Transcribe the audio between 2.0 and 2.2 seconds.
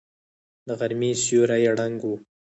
و.